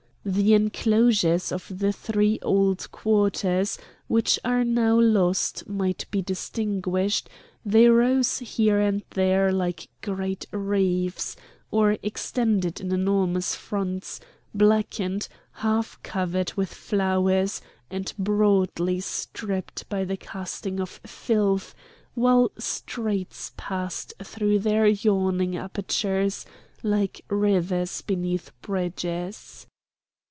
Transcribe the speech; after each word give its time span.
The 0.23 0.53
enclosures 0.53 1.51
of 1.51 1.79
the 1.79 1.91
three 1.91 2.37
old 2.43 2.91
quarters 2.91 3.79
which 4.05 4.37
are 4.45 4.63
now 4.63 4.99
lost 4.99 5.67
might 5.67 6.05
be 6.11 6.21
distinguished; 6.21 7.27
they 7.65 7.87
rose 7.87 8.37
here 8.37 8.79
and 8.79 9.01
there 9.15 9.51
like 9.51 9.87
great 10.03 10.45
reefs, 10.51 11.35
or 11.71 11.97
extended 12.03 12.79
in 12.79 12.91
enormous 12.91 13.55
fronts, 13.55 14.19
blackened, 14.53 15.27
half 15.53 15.97
covered 16.03 16.53
with 16.53 16.71
flowers, 16.71 17.59
and 17.89 18.13
broadly 18.19 18.99
striped 18.99 19.89
by 19.89 20.03
the 20.03 20.17
casting 20.17 20.79
of 20.79 21.01
filth, 21.03 21.73
while 22.13 22.51
streets 22.59 23.53
passed 23.57 24.13
through 24.23 24.59
their 24.59 24.85
yawning 24.85 25.57
apertures 25.57 26.45
like 26.83 27.25
rivers 27.27 28.03
beneath 28.03 28.51
bridges. 28.61 29.65